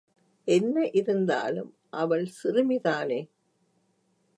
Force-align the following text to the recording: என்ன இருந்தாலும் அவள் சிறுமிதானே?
என்ன 0.47 0.89
இருந்தாலும் 0.91 1.71
அவள் 1.89 2.25
சிறுமிதானே? 2.43 3.21